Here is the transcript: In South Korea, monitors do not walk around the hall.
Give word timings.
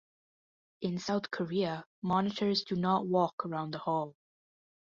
In 0.81 0.97
South 0.97 1.29
Korea, 1.29 1.85
monitors 2.01 2.63
do 2.63 2.75
not 2.75 3.05
walk 3.05 3.45
around 3.45 3.69
the 3.75 3.77
hall. 3.77 4.15